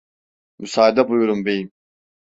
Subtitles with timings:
[0.59, 1.71] Müsaade buyurun beyim…